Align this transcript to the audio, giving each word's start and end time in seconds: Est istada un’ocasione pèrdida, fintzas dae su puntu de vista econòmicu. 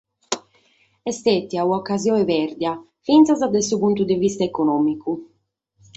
Est 1.09 1.17
istada 1.19 1.59
un’ocasione 1.65 2.23
pèrdida, 2.31 2.71
fintzas 3.05 3.39
dae 3.51 3.61
su 3.67 3.75
puntu 3.83 4.01
de 4.07 4.15
vista 4.23 4.43
econòmicu. 4.51 5.11